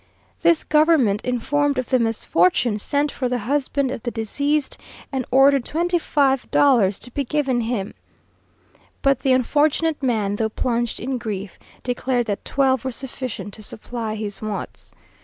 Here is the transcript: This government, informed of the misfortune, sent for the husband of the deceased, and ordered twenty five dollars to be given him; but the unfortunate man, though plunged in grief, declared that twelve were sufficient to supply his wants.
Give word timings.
This 0.41 0.63
government, 0.63 1.21
informed 1.21 1.77
of 1.77 1.89
the 1.91 1.99
misfortune, 1.99 2.79
sent 2.79 3.11
for 3.11 3.29
the 3.29 3.37
husband 3.37 3.91
of 3.91 4.01
the 4.01 4.09
deceased, 4.09 4.79
and 5.11 5.27
ordered 5.29 5.63
twenty 5.63 5.99
five 5.99 6.49
dollars 6.49 6.97
to 6.97 7.11
be 7.11 7.23
given 7.23 7.61
him; 7.61 7.93
but 9.03 9.19
the 9.19 9.31
unfortunate 9.33 10.01
man, 10.01 10.37
though 10.37 10.49
plunged 10.49 10.99
in 10.99 11.19
grief, 11.19 11.59
declared 11.83 12.25
that 12.25 12.43
twelve 12.43 12.83
were 12.83 12.91
sufficient 12.91 13.53
to 13.53 13.61
supply 13.61 14.15
his 14.15 14.41
wants. 14.41 14.91